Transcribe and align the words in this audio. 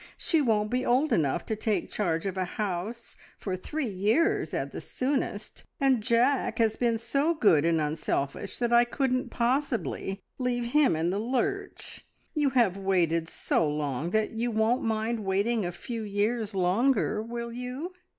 She 0.17 0.41
won't 0.41 0.71
be 0.71 0.83
old 0.83 1.13
enough 1.13 1.45
to 1.45 1.55
take 1.55 1.91
charge 1.91 2.25
of 2.25 2.35
a 2.35 2.43
house 2.43 3.15
for 3.37 3.55
three 3.55 3.85
years 3.87 4.51
at 4.51 4.71
the 4.71 4.81
soonest, 4.81 5.63
and 5.79 6.01
Jack 6.01 6.57
has 6.57 6.75
been 6.75 6.97
so 6.97 7.35
good 7.35 7.65
and 7.65 7.79
unselfish 7.79 8.57
that 8.57 8.73
I 8.73 8.83
couldn't 8.83 9.29
possibly 9.29 10.23
leave 10.39 10.65
him 10.73 10.95
in 10.95 11.11
the 11.11 11.19
lurch. 11.19 12.03
You 12.33 12.49
have 12.49 12.77
waited 12.77 13.29
so 13.29 13.69
long 13.69 14.09
that 14.09 14.31
you 14.31 14.49
won't 14.49 14.81
mind 14.81 15.19
waiting 15.23 15.67
a 15.67 15.71
few 15.71 16.01
years 16.01 16.55
longer, 16.55 17.21
will 17.21 17.51
you?" 17.53 17.93